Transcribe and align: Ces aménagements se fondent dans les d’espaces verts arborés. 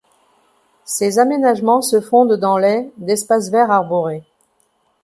Ces 0.83 1.19
aménagements 1.19 1.83
se 1.83 2.01
fondent 2.01 2.33
dans 2.35 2.57
les 2.57 2.91
d’espaces 2.97 3.51
verts 3.51 3.69
arborés. 3.69 4.23